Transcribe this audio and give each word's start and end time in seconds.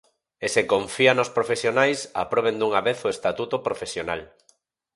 E 0.45 0.47
se 0.55 0.61
confía 0.73 1.11
nos 1.17 1.33
profesionais, 1.37 1.99
aproben 2.23 2.55
dunha 2.57 2.81
vez 2.87 2.99
o 3.07 3.11
estatuto 3.15 3.55
profesional. 3.67 4.21